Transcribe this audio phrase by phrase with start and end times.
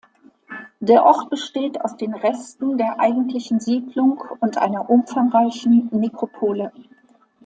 [0.79, 6.71] Der Ort besteht aus den Resten der eigentlichen Siedlung und einer umfangreichen Nekropole.